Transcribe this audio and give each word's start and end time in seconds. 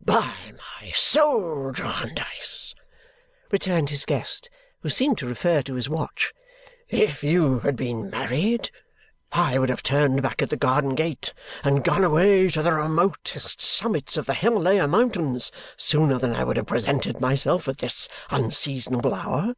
"By 0.00 0.54
my 0.80 0.92
soul, 0.92 1.72
Jarndyce," 1.74 2.72
returned 3.50 3.90
his 3.90 4.04
guest, 4.04 4.48
who 4.80 4.90
seemed 4.90 5.18
to 5.18 5.26
refer 5.26 5.60
to 5.62 5.74
his 5.74 5.88
watch, 5.88 6.32
"if 6.88 7.24
you 7.24 7.58
had 7.58 7.74
been 7.74 8.08
married, 8.08 8.70
I 9.32 9.58
would 9.58 9.70
have 9.70 9.82
turned 9.82 10.22
back 10.22 10.40
at 10.40 10.50
the 10.50 10.56
garden 10.56 10.94
gate 10.94 11.34
and 11.64 11.82
gone 11.82 12.04
away 12.04 12.48
to 12.50 12.62
the 12.62 12.74
remotest 12.74 13.60
summits 13.60 14.16
of 14.16 14.26
the 14.26 14.34
Himalaya 14.34 14.86
Mountains 14.86 15.50
sooner 15.76 16.16
than 16.16 16.32
I 16.32 16.44
would 16.44 16.58
have 16.58 16.66
presented 16.66 17.20
myself 17.20 17.66
at 17.66 17.78
this 17.78 18.08
unseasonable 18.30 19.14
hour." 19.14 19.56